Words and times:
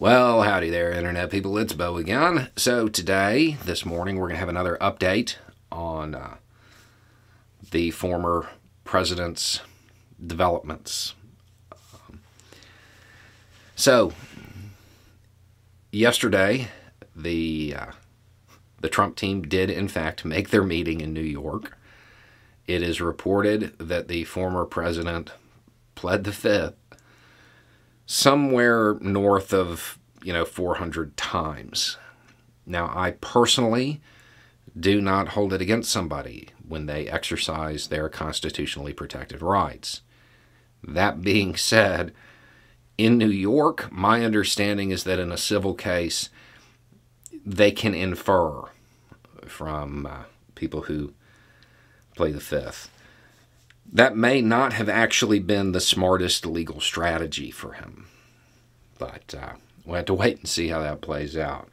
Well, 0.00 0.44
howdy 0.44 0.70
there, 0.70 0.90
Internet 0.92 1.30
people. 1.30 1.58
It's 1.58 1.74
Bo 1.74 1.98
again. 1.98 2.48
So, 2.56 2.88
today, 2.88 3.58
this 3.66 3.84
morning, 3.84 4.16
we're 4.16 4.28
going 4.28 4.36
to 4.36 4.40
have 4.40 4.48
another 4.48 4.78
update 4.80 5.36
on 5.70 6.14
uh, 6.14 6.36
the 7.70 7.90
former 7.90 8.48
president's 8.82 9.60
developments. 10.26 11.12
Um, 11.70 12.20
so, 13.76 14.14
yesterday, 15.92 16.68
the 17.14 17.74
uh, 17.78 17.92
the 18.80 18.88
Trump 18.88 19.16
team 19.16 19.42
did, 19.42 19.68
in 19.68 19.86
fact, 19.86 20.24
make 20.24 20.48
their 20.48 20.64
meeting 20.64 21.02
in 21.02 21.12
New 21.12 21.20
York. 21.20 21.76
It 22.66 22.82
is 22.82 23.02
reported 23.02 23.76
that 23.78 24.08
the 24.08 24.24
former 24.24 24.64
president 24.64 25.32
pled 25.94 26.24
the 26.24 26.32
fifth 26.32 26.79
somewhere 28.10 28.98
north 29.00 29.54
of, 29.54 29.96
you 30.24 30.32
know, 30.32 30.44
400 30.44 31.16
times. 31.16 31.96
Now, 32.66 32.92
I 32.92 33.12
personally 33.12 34.00
do 34.78 35.00
not 35.00 35.28
hold 35.28 35.52
it 35.52 35.60
against 35.60 35.92
somebody 35.92 36.48
when 36.66 36.86
they 36.86 37.06
exercise 37.06 37.86
their 37.86 38.08
constitutionally 38.08 38.92
protected 38.92 39.42
rights. 39.42 40.02
That 40.82 41.22
being 41.22 41.54
said, 41.54 42.12
in 42.98 43.16
New 43.16 43.30
York, 43.30 43.92
my 43.92 44.24
understanding 44.24 44.90
is 44.90 45.04
that 45.04 45.20
in 45.20 45.30
a 45.30 45.38
civil 45.38 45.74
case, 45.74 46.30
they 47.46 47.70
can 47.70 47.94
infer 47.94 48.64
from 49.46 50.06
uh, 50.06 50.24
people 50.56 50.82
who 50.82 51.14
play 52.16 52.32
the 52.32 52.40
fifth 52.40 52.90
that 53.92 54.16
may 54.16 54.40
not 54.40 54.72
have 54.74 54.88
actually 54.88 55.40
been 55.40 55.72
the 55.72 55.80
smartest 55.80 56.46
legal 56.46 56.80
strategy 56.80 57.50
for 57.50 57.72
him. 57.72 58.06
But 58.98 59.34
uh, 59.36 59.52
we'll 59.84 59.96
have 59.96 60.04
to 60.06 60.14
wait 60.14 60.38
and 60.38 60.48
see 60.48 60.68
how 60.68 60.80
that 60.80 61.00
plays 61.00 61.36
out. 61.36 61.68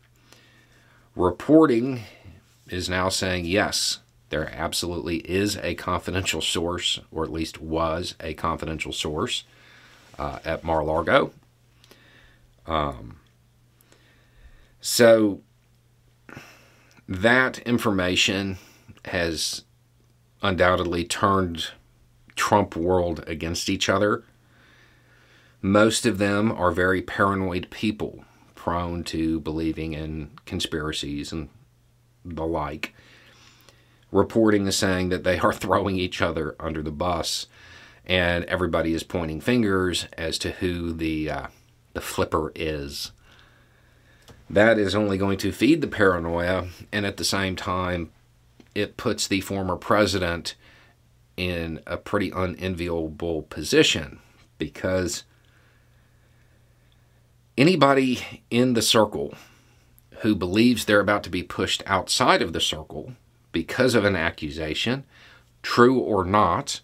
Reporting 1.15 2.01
is 2.69 2.89
now 2.89 3.09
saying 3.09 3.45
yes, 3.45 3.99
there 4.29 4.51
absolutely 4.53 5.17
is 5.17 5.57
a 5.57 5.75
confidential 5.75 6.41
source, 6.41 6.99
or 7.11 7.23
at 7.23 7.31
least 7.31 7.61
was 7.61 8.15
a 8.19 8.33
confidential 8.33 8.91
source 8.91 9.43
uh, 10.19 10.39
at 10.43 10.63
Mar-a-Lago. 10.63 11.31
Um, 12.65 13.19
so 14.81 15.41
that 17.07 17.59
information 17.59 18.57
has 19.05 19.63
undoubtedly 20.41 21.05
turned 21.05 21.71
Trump 22.37 22.75
world 22.75 23.23
against 23.27 23.69
each 23.69 23.89
other. 23.89 24.23
Most 25.61 26.05
of 26.05 26.19
them 26.19 26.51
are 26.51 26.71
very 26.71 27.01
paranoid 27.01 27.67
people, 27.71 28.23
prone 28.55 29.03
to 29.05 29.41
believing 29.41 29.93
in 29.93 30.31
conspiracies 30.45 31.31
and 31.31 31.49
the 32.23 32.45
like. 32.45 32.93
Reporting 34.11 34.65
is 34.67 34.77
saying 34.77 35.09
that 35.09 35.23
they 35.23 35.39
are 35.39 35.51
throwing 35.63 35.97
each 35.97 36.21
other 36.21 36.55
under 36.59 36.81
the 36.81 36.91
bus, 36.91 37.47
and 38.05 38.45
everybody 38.45 38.93
is 38.93 39.03
pointing 39.03 39.41
fingers 39.41 40.07
as 40.17 40.37
to 40.39 40.51
who 40.51 40.93
the 40.93 41.29
uh, 41.29 41.47
the 41.93 42.01
flipper 42.01 42.51
is. 42.55 43.11
That 44.49 44.77
is 44.77 44.95
only 44.95 45.17
going 45.17 45.39
to 45.39 45.51
feed 45.51 45.81
the 45.81 45.87
paranoia, 45.87 46.67
and 46.93 47.05
at 47.05 47.17
the 47.17 47.25
same 47.25 47.57
time, 47.57 48.11
it 48.73 48.95
puts 48.95 49.27
the 49.27 49.41
former 49.41 49.75
president 49.75 50.55
in 51.37 51.79
a 51.85 51.95
pretty 51.95 52.31
unenviable 52.31 53.43
position 53.43 54.19
because 54.57 55.23
anybody 57.57 58.43
in 58.49 58.73
the 58.73 58.81
circle 58.81 59.33
who 60.21 60.35
believes 60.35 60.85
they're 60.85 60.99
about 60.99 61.23
to 61.23 61.29
be 61.29 61.43
pushed 61.43 61.83
outside 61.85 62.41
of 62.41 62.53
the 62.53 62.59
circle 62.59 63.13
because 63.51 63.95
of 63.95 64.03
an 64.03 64.15
accusation, 64.15 65.03
true 65.61 65.99
or 65.99 66.25
not, 66.25 66.81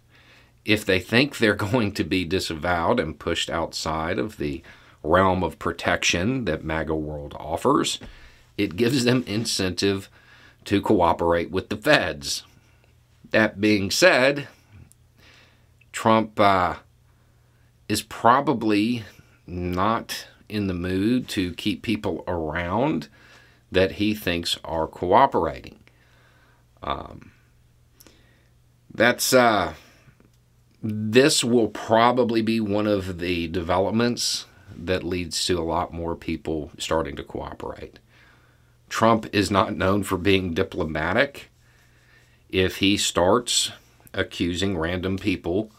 if 0.66 0.86
they 0.86 1.00
think 1.00 1.38
they're 1.38 1.56
going 1.72 1.92
to 1.92 2.04
be 2.04 2.24
disavowed 2.24 3.00
and 3.00 3.20
pushed 3.20 3.50
outside 3.50 4.20
of 4.20 4.38
the 4.38 4.62
realm 5.02 5.44
of 5.44 5.60
protection 5.60 6.46
that 6.46 6.64
MAGA 6.64 6.96
World 6.96 7.36
offers, 7.38 8.00
it 8.58 8.76
gives 8.76 9.04
them 9.04 9.24
incentive 9.28 10.10
to 10.66 10.82
cooperate 10.82 11.52
with 11.52 11.70
the 11.70 11.76
feds. 11.76 12.44
That 13.34 13.60
being 13.60 13.90
said, 13.90 14.48
Trump 15.92 16.40
uh, 16.40 16.76
is 17.90 18.04
probably 18.04 19.06
not 19.48 20.28
in 20.48 20.68
the 20.68 20.76
mood 20.76 21.28
to 21.30 21.56
keep 21.56 21.82
people 21.82 22.24
around 22.28 23.08
that 23.72 23.94
he 23.94 24.14
thinks 24.14 24.60
are 24.64 24.86
cooperating. 24.86 25.80
Um, 26.84 27.32
that's 28.94 29.34
uh, 29.34 29.74
this 30.84 31.44
will 31.44 31.70
probably 31.70 32.44
be 32.44 32.60
one 32.60 32.86
of 32.86 33.18
the 33.18 33.48
developments 33.48 34.46
that 34.76 35.04
leads 35.04 35.44
to 35.48 35.58
a 35.58 35.66
lot 35.66 35.92
more 35.92 36.16
people 36.16 36.70
starting 36.78 37.16
to 37.16 37.24
cooperate. 37.24 37.98
Trump 38.90 39.28
is 39.34 39.50
not 39.50 39.76
known 39.76 40.04
for 40.04 40.20
being 40.20 40.54
diplomatic 40.54 41.50
if 42.54 42.78
he 42.78 42.96
starts 42.96 43.72
accusing 44.14 44.78
random 44.78 45.18
people 45.18 45.72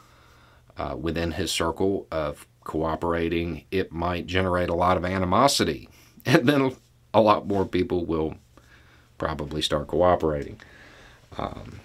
uh, 0.76 0.96
within 0.98 1.30
his 1.30 1.52
circle 1.52 2.06
of 2.10 2.46
cooperating, 2.64 3.64
it 3.70 3.92
might 3.92 4.26
generate 4.26 4.68
a 4.68 4.74
lot 4.74 4.96
of 4.98 5.04
animosity. 5.04 5.88
And 6.26 6.48
then 6.48 6.74
a 7.12 7.20
lot 7.20 7.46
more 7.46 7.66
people 7.66 8.06
will 8.06 8.36
probably 9.18 9.60
start 9.60 9.88
cooperating. 9.88 10.58
Um, 11.36 11.80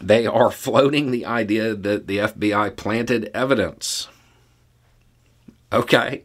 they 0.00 0.28
are 0.28 0.52
floating 0.52 1.10
the 1.10 1.26
idea 1.26 1.74
that 1.74 2.06
the 2.06 2.18
FBI 2.18 2.76
planted 2.76 3.32
evidence. 3.34 4.06
Okay. 5.72 6.22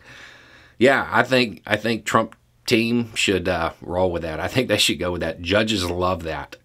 Yeah, 0.78 1.10
I 1.12 1.24
think 1.24 1.64
I 1.66 1.76
think 1.76 2.06
Trump 2.06 2.36
team 2.68 3.16
should 3.16 3.50
uh, 3.50 3.72
roll 3.82 4.12
with 4.12 4.22
that. 4.22 4.40
I 4.40 4.48
think 4.48 4.68
they 4.68 4.78
should 4.78 5.00
go 5.00 5.14
with 5.14 5.22
that. 5.22 5.42
Judges 5.42 5.90
love 5.90 6.22
that. 6.22 6.58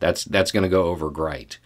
That's 0.00 0.24
that's 0.24 0.50
going 0.50 0.64
to 0.64 0.68
go 0.68 0.84
over 0.84 1.10
great. 1.10 1.58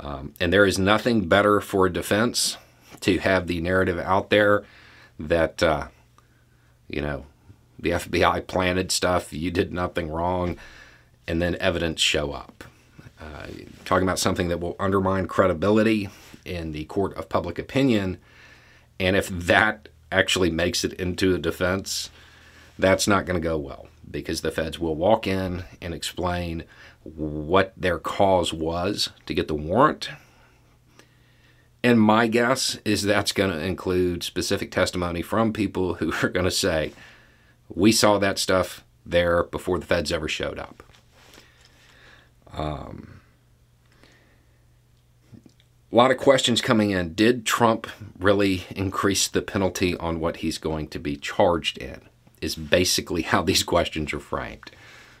Um, 0.00 0.34
and 0.40 0.52
there 0.52 0.64
is 0.64 0.78
nothing 0.78 1.28
better 1.28 1.60
for 1.60 1.88
defense 1.88 2.56
to 3.00 3.18
have 3.18 3.46
the 3.46 3.60
narrative 3.60 3.98
out 3.98 4.30
there 4.30 4.64
that 5.18 5.62
uh, 5.62 5.88
you 6.88 7.00
know 7.00 7.26
the 7.78 7.90
FBI 7.90 8.46
planted 8.46 8.90
stuff, 8.90 9.32
you 9.32 9.50
did 9.50 9.72
nothing 9.72 10.10
wrong, 10.10 10.56
and 11.28 11.40
then 11.40 11.56
evidence 11.60 12.00
show 12.00 12.32
up. 12.32 12.64
Uh, 13.20 13.48
talking 13.84 14.06
about 14.06 14.18
something 14.18 14.48
that 14.48 14.60
will 14.60 14.76
undermine 14.80 15.26
credibility 15.26 16.08
in 16.44 16.72
the 16.72 16.84
court 16.84 17.14
of 17.14 17.28
public 17.28 17.58
opinion, 17.58 18.18
and 18.98 19.14
if 19.16 19.28
that 19.28 19.88
actually 20.10 20.50
makes 20.50 20.84
it 20.84 20.92
into 20.94 21.34
a 21.34 21.38
defense, 21.38 22.10
that's 22.78 23.06
not 23.06 23.26
going 23.26 23.40
to 23.40 23.46
go 23.46 23.58
well 23.58 23.87
because 24.10 24.40
the 24.40 24.50
feds 24.50 24.78
will 24.78 24.94
walk 24.94 25.26
in 25.26 25.64
and 25.80 25.94
explain 25.94 26.64
what 27.02 27.72
their 27.76 27.98
cause 27.98 28.52
was 28.52 29.10
to 29.26 29.34
get 29.34 29.48
the 29.48 29.54
warrant. 29.54 30.10
And 31.82 32.00
my 32.00 32.26
guess 32.26 32.76
is 32.84 33.02
that's 33.02 33.32
going 33.32 33.50
to 33.50 33.64
include 33.64 34.22
specific 34.22 34.70
testimony 34.70 35.22
from 35.22 35.52
people 35.52 35.94
who 35.94 36.12
are 36.22 36.30
going 36.30 36.44
to 36.44 36.50
say, 36.50 36.92
we 37.68 37.92
saw 37.92 38.18
that 38.18 38.38
stuff 38.38 38.84
there 39.04 39.44
before 39.44 39.78
the 39.78 39.86
feds 39.86 40.12
ever 40.12 40.28
showed 40.28 40.58
up. 40.58 40.82
Um, 42.52 43.20
a 45.90 45.96
lot 45.96 46.10
of 46.10 46.18
questions 46.18 46.60
coming 46.60 46.90
in. 46.90 47.14
Did 47.14 47.46
Trump 47.46 47.86
really 48.18 48.64
increase 48.70 49.28
the 49.28 49.42
penalty 49.42 49.96
on 49.96 50.20
what 50.20 50.38
he's 50.38 50.58
going 50.58 50.88
to 50.88 50.98
be 50.98 51.16
charged 51.16 51.78
in? 51.78 52.02
Is 52.40 52.54
basically 52.54 53.22
how 53.22 53.42
these 53.42 53.62
questions 53.74 54.12
are 54.12 54.20
framed. 54.20 54.70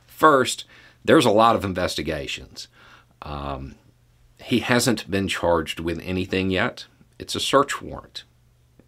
First, 0.06 0.64
there's 1.04 1.26
a 1.26 1.30
lot 1.30 1.56
of 1.56 1.64
investigations. 1.64 2.68
Um, 3.22 3.76
he 4.42 4.60
hasn't 4.60 5.10
been 5.10 5.28
charged 5.28 5.80
with 5.80 6.00
anything 6.04 6.50
yet. 6.50 6.86
It's 7.18 7.34
a 7.34 7.40
search 7.40 7.82
warrant. 7.82 8.24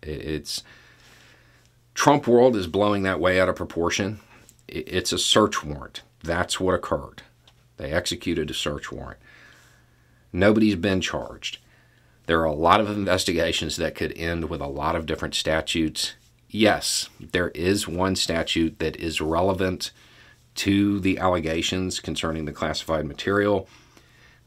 It's 0.02 0.62
Trump 1.94 2.26
world 2.26 2.56
is 2.56 2.66
blowing 2.66 3.02
that 3.02 3.20
way 3.20 3.40
out 3.40 3.48
of 3.48 3.56
proportion. 3.56 4.20
It's 4.68 5.12
a 5.12 5.18
search 5.18 5.64
warrant. 5.64 6.02
That's 6.22 6.60
what 6.60 6.74
occurred. 6.74 7.22
They 7.76 7.92
executed 7.92 8.50
a 8.50 8.54
search 8.54 8.92
warrant. 8.92 9.18
Nobody's 10.32 10.76
been 10.76 11.00
charged. 11.00 11.58
There 12.26 12.40
are 12.40 12.44
a 12.44 12.52
lot 12.52 12.80
of 12.80 12.88
investigations 12.88 13.76
that 13.76 13.94
could 13.94 14.16
end 14.16 14.48
with 14.48 14.60
a 14.60 14.66
lot 14.66 14.94
of 14.94 15.06
different 15.06 15.34
statutes. 15.34 16.14
Yes, 16.52 17.08
there 17.20 17.50
is 17.50 17.86
one 17.86 18.16
statute 18.16 18.80
that 18.80 18.96
is 18.96 19.20
relevant 19.20 19.92
to 20.56 20.98
the 20.98 21.16
allegations 21.18 22.00
concerning 22.00 22.44
the 22.44 22.52
classified 22.52 23.06
material 23.06 23.68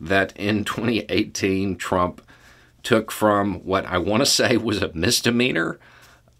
that 0.01 0.35
in 0.35 0.65
2018 0.65 1.77
Trump 1.77 2.21
took 2.83 3.09
from 3.09 3.63
what 3.63 3.85
I 3.85 3.97
want 3.99 4.21
to 4.21 4.25
say 4.25 4.57
was 4.57 4.81
a 4.81 4.91
misdemeanor 4.93 5.79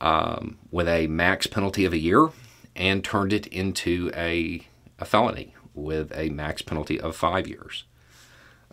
um, 0.02 0.58
with 0.70 0.90
a 0.90 1.08
max 1.08 1.48
penalty 1.48 1.86
of 1.86 1.94
a 1.94 1.98
year 1.98 2.30
and 2.76 3.02
turned 3.02 3.32
it 3.32 3.48
into 3.48 4.12
a, 4.14 4.68
a 5.00 5.06
felony 5.06 5.56
with 5.74 6.12
a 6.14 6.28
max 6.30 6.62
penalty 6.62 7.00
of 7.00 7.16
five 7.16 7.48
years. 7.48 7.86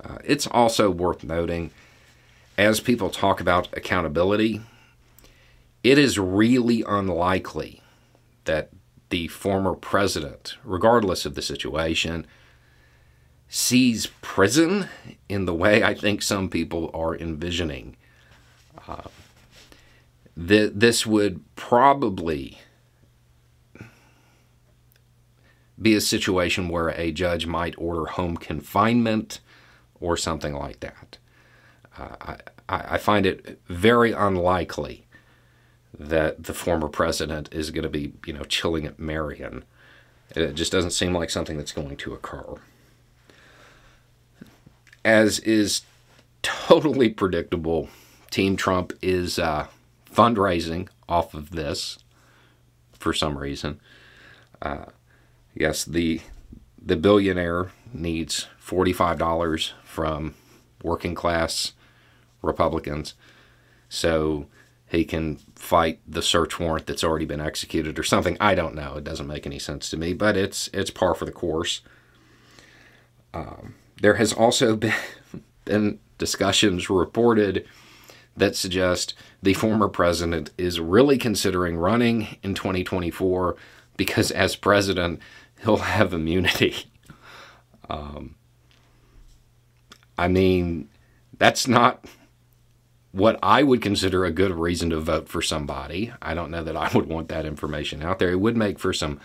Uh, 0.03 0.19
it's 0.25 0.49
also 0.49 0.91
worth 0.91 1.23
noting, 1.23 1.71
as 2.59 2.81
people 2.81 3.11
talk 3.11 3.41
about 3.41 3.69
accountability, 3.77 4.63
it 5.83 5.99
is 5.99 6.19
really 6.19 6.85
unlikely 6.87 7.83
that 8.45 8.71
the 9.09 9.29
former 9.29 9.75
president, 9.75 10.57
regardless 10.65 11.27
of 11.27 11.35
the 11.35 11.43
situation, 11.43 12.27
sees 13.49 14.07
prison 14.21 14.89
in 15.29 15.45
the 15.45 15.55
way 15.55 15.83
I 15.83 15.95
think 15.95 16.23
some 16.23 16.49
people 16.49 16.91
are 16.95 17.17
envisioning. 17.17 17.97
Uh, 18.87 19.03
th- 20.37 20.73
this 20.75 21.05
would 21.05 21.43
probably 21.57 22.59
be 25.81 25.95
a 25.95 26.01
situation 26.01 26.69
where 26.69 26.91
a 26.91 27.11
judge 27.11 27.47
might 27.47 27.75
order 27.79 28.07
home 28.07 28.37
confinement 28.37 29.41
or 29.99 30.17
something 30.17 30.55
like 30.55 30.81
that. 30.81 31.19
Uh, 31.99 32.15
I, 32.21 32.37
I 32.69 32.99
find 32.99 33.27
it 33.27 33.61
very 33.67 34.13
unlikely 34.13 35.07
that 35.99 36.45
the 36.45 36.55
former 36.55 36.89
president 36.89 37.49
is 37.53 37.71
going 37.71 37.83
to 37.83 37.89
be, 37.89 38.13
you 38.27 38.33
know, 38.33 38.45
chilling 38.45 38.87
at 38.87 38.99
Marion. 38.99 39.65
It 40.35 40.55
just 40.55 40.73
doesn't 40.73 40.93
seem 40.93 41.15
like 41.15 41.31
something 41.31 41.57
that's 41.57 41.73
going 41.73 41.97
to 41.97 42.15
occur. 42.15 42.55
As 45.05 45.39
is 45.41 45.83
totally 46.43 47.09
predictable, 47.09 47.89
Team 48.31 48.57
Trump 48.57 48.93
is 49.03 49.39
uh, 49.39 49.67
fundraising 50.13 50.89
off 51.09 51.35
of 51.35 51.51
this 51.51 51.99
for 52.93 53.13
some 53.13 53.37
reason. 53.37 53.81
Uh, 54.63 54.87
yes, 55.55 55.85
the 55.85 56.21
the 56.83 56.97
billionaire 56.97 57.73
needs 57.93 58.47
forty 58.59 58.93
five 58.93 59.19
dollars 59.19 59.73
from 59.85 60.35
working 60.83 61.15
class 61.15 61.73
Republicans, 62.43 63.15
so 63.89 64.47
he 64.91 65.05
can 65.05 65.37
fight 65.55 66.01
the 66.07 66.21
search 66.21 66.59
warrant 66.59 66.87
that's 66.87 67.05
already 67.05 67.25
been 67.25 67.41
executed 67.41 67.97
or 67.97 68.03
something. 68.03 68.37
I 68.41 68.57
don't 68.57 68.75
know. 68.75 68.97
It 68.97 69.05
doesn't 69.05 69.29
make 69.29 69.47
any 69.47 69.61
sense 69.61 69.89
to 69.91 69.97
me, 69.97 70.15
but 70.15 70.37
it's 70.37 70.69
it's 70.73 70.91
par 70.91 71.15
for 71.15 71.25
the 71.25 71.33
course. 71.33 71.81
Um, 73.33 73.77
there 74.03 74.15
has 74.15 74.33
also 74.33 74.75
been, 74.77 74.93
been 75.65 76.01
discussions 76.19 76.91
reported 76.91 77.67
that 78.37 78.57
suggest 78.57 79.15
the 79.41 79.55
former 79.55 79.89
president 79.89 80.51
is 80.59 80.81
really 80.81 81.19
considering 81.19 81.77
running 81.77 82.39
in 82.43 82.55
2024 82.55 83.57
because 83.97 84.33
as 84.33 84.57
president 84.57 85.21
he'll 85.63 85.79
have 85.79 86.13
immunity. 86.13 86.75
Um, 87.89 88.37
I 90.17 90.29
mean, 90.29 90.89
that's 91.39 91.67
not 91.67 92.05
what 93.13 93.39
I 93.43 93.63
would 93.63 93.83
consider 93.83 94.25
a 94.25 94.31
good 94.31 94.53
reason 94.53 94.91
to 94.91 95.01
vote 95.01 95.29
for 95.29 95.43
somebody. 95.43 96.13
I 96.23 96.35
don't 96.35 96.51
know 96.51 96.63
that 96.63 96.77
I 96.77 96.91
would 96.95 97.09
want 97.09 97.29
that 97.29 97.47
information 97.47 98.03
out 98.03 98.19
there. 98.19 98.31
It 98.31 98.41
would 98.41 98.57
make 98.57 98.79
for 98.79 98.93
some 98.93 99.21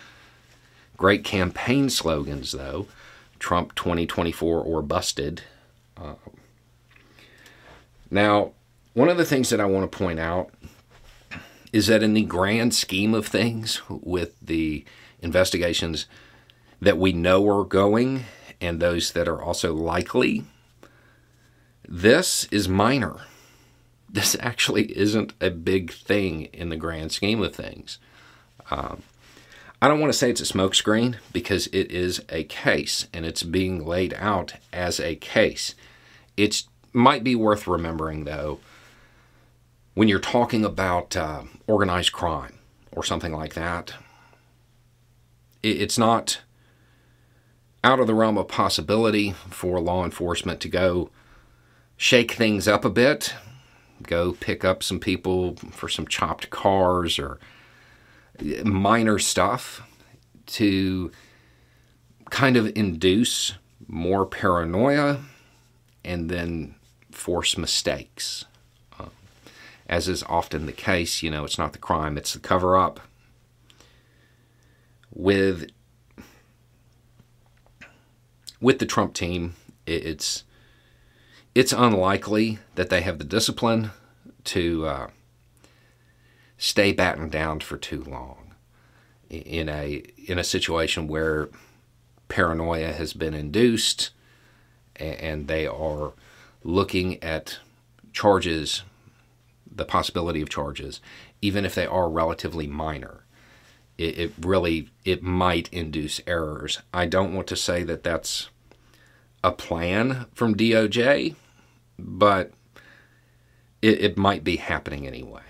great 0.97 1.23
campaign 1.23 1.89
slogans, 1.89 2.51
though. 2.51 2.87
Trump 3.37 3.75
2024 3.75 4.61
or 4.61 4.81
busted. 4.81 5.43
Um, 5.97 6.15
now, 8.09 8.53
one 8.93 9.09
of 9.09 9.17
the 9.17 9.25
things 9.25 9.49
that 9.49 9.59
I 9.59 9.65
want 9.65 9.91
to 9.91 9.97
point 9.97 10.19
out 10.19 10.51
is 11.73 11.87
that 11.87 12.01
in 12.01 12.13
the 12.13 12.23
grand 12.23 12.73
scheme 12.73 13.13
of 13.13 13.27
things, 13.27 13.81
with 13.89 14.39
the 14.41 14.85
investigations 15.19 16.07
that 16.81 16.97
we 16.97 17.11
know 17.11 17.47
are 17.49 17.65
going 17.65 18.25
and 18.61 18.79
those 18.79 19.11
that 19.11 19.27
are 19.27 19.41
also 19.41 19.73
likely, 19.73 20.43
this 21.87 22.45
is 22.51 22.69
minor. 22.69 23.17
This 24.09 24.35
actually 24.39 24.97
isn't 24.97 25.33
a 25.41 25.49
big 25.49 25.91
thing 25.91 26.45
in 26.45 26.69
the 26.69 26.77
grand 26.77 27.11
scheme 27.11 27.41
of 27.41 27.55
things. 27.55 27.97
Um, 28.71 29.03
I 29.81 29.87
don't 29.87 29.99
want 29.99 30.11
to 30.11 30.17
say 30.17 30.29
it's 30.29 30.41
a 30.41 30.53
smokescreen 30.53 31.17
because 31.33 31.67
it 31.67 31.91
is 31.91 32.21
a 32.29 32.43
case 32.45 33.07
and 33.13 33.25
it's 33.25 33.43
being 33.43 33.85
laid 33.85 34.13
out 34.15 34.53
as 34.71 34.99
a 34.99 35.15
case. 35.15 35.75
It 36.37 36.63
might 36.93 37.23
be 37.23 37.35
worth 37.35 37.67
remembering, 37.67 38.23
though, 38.23 38.59
when 39.93 40.07
you're 40.07 40.19
talking 40.19 40.63
about 40.63 41.15
uh, 41.15 41.43
organized 41.67 42.13
crime 42.13 42.57
or 42.91 43.03
something 43.03 43.33
like 43.33 43.53
that, 43.53 43.93
it's 45.61 45.97
not 45.97 46.41
out 47.83 47.99
of 47.99 48.07
the 48.07 48.13
realm 48.13 48.37
of 48.37 48.47
possibility 48.47 49.31
for 49.49 49.79
law 49.79 50.03
enforcement 50.03 50.59
to 50.61 50.69
go 50.69 51.09
shake 51.97 52.31
things 52.31 52.67
up 52.67 52.83
a 52.83 52.89
bit, 52.89 53.33
go 54.03 54.33
pick 54.33 54.65
up 54.65 54.83
some 54.83 54.99
people 54.99 55.55
for 55.71 55.87
some 55.87 56.07
chopped 56.07 56.49
cars 56.49 57.17
or 57.17 57.39
minor 58.63 59.17
stuff 59.17 59.81
to 60.45 61.11
kind 62.29 62.57
of 62.57 62.71
induce 62.75 63.53
more 63.87 64.25
paranoia 64.25 65.19
and 66.03 66.29
then 66.29 66.75
force 67.11 67.57
mistakes 67.57 68.45
um, 68.99 69.11
as 69.87 70.07
is 70.07 70.23
often 70.23 70.65
the 70.65 70.71
case, 70.71 71.21
you 71.21 71.29
know, 71.29 71.45
it's 71.45 71.57
not 71.57 71.73
the 71.73 71.79
crime, 71.79 72.17
it's 72.17 72.33
the 72.33 72.39
cover 72.39 72.75
up. 72.77 72.99
With 75.13 75.69
with 78.59 78.79
the 78.79 78.85
Trump 78.85 79.13
team, 79.13 79.55
it's 79.85 80.43
it's 81.55 81.73
unlikely 81.73 82.59
that 82.75 82.89
they 82.89 83.01
have 83.01 83.17
the 83.17 83.23
discipline 83.23 83.91
to 84.43 84.85
uh, 84.85 85.07
stay 86.57 86.91
battened 86.91 87.31
down 87.31 87.61
for 87.61 87.77
too 87.77 88.03
long 88.03 88.53
in 89.29 89.69
a 89.69 90.03
in 90.27 90.37
a 90.37 90.43
situation 90.43 91.07
where 91.07 91.49
paranoia 92.27 92.91
has 92.91 93.13
been 93.13 93.33
induced 93.33 94.11
and 94.97 95.47
they 95.47 95.65
are 95.65 96.13
looking 96.63 97.21
at 97.23 97.59
charges 98.13 98.83
the 99.69 99.85
possibility 99.85 100.41
of 100.41 100.49
charges, 100.49 101.01
even 101.41 101.65
if 101.65 101.75
they 101.75 101.85
are 101.85 102.09
relatively 102.09 102.65
minor. 102.65 103.25
It, 103.97 104.17
it 104.17 104.33
really 104.41 104.89
it 105.03 105.21
might 105.21 105.69
induce 105.71 106.21
errors. 106.27 106.81
I 106.93 107.05
don't 107.05 107.33
want 107.33 107.47
to 107.47 107.55
say 107.55 107.83
that 107.83 108.03
that's 108.03 108.49
a 109.43 109.51
plan 109.51 110.25
from 110.33 110.55
DOJ, 110.55 111.35
but 111.97 112.51
it, 113.81 114.01
it 114.01 114.17
might 114.17 114.43
be 114.43 114.57
happening 114.57 115.07
anyway. 115.07 115.41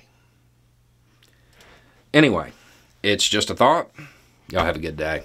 Anyway, 2.13 2.51
it's 3.03 3.27
just 3.27 3.49
a 3.49 3.55
thought. 3.55 3.91
Y'all 4.49 4.65
have 4.65 4.75
a 4.75 4.79
good 4.79 4.97
day. 4.97 5.23